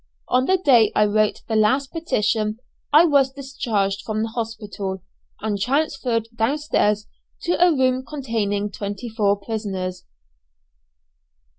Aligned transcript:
On 0.29 0.45
the 0.47 0.57
day 0.57 0.91
I 0.95 1.05
wrote 1.05 1.43
the 1.47 1.55
last 1.55 1.91
petition 1.91 2.57
I 2.91 3.05
was 3.05 3.33
discharged 3.33 4.01
from 4.03 4.23
the 4.23 4.29
hospital, 4.29 5.03
and 5.41 5.59
transferred 5.61 6.27
down 6.35 6.57
stairs 6.57 7.05
to 7.43 7.51
a 7.63 7.69
room 7.71 8.03
containing 8.03 8.71
twenty 8.71 9.09
four 9.09 9.35
prisoners. 9.37 10.05